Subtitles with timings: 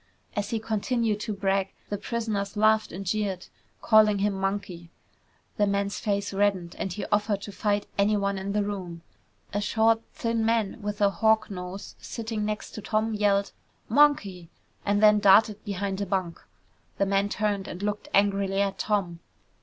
[0.35, 3.45] As he continued to brag, the prisoners laughed and jeered,
[3.83, 4.89] calling him Monkey.
[5.57, 9.03] The man's face reddened and he offered to fight anyone in the room.
[9.53, 13.51] A short, thin man with a hawk nose sitting next to Tom yelled,
[13.89, 14.49] "Monkey,"
[14.87, 16.41] and then darted behind a bunk.
[16.97, 19.19] The man turned and looked angrily at Tom.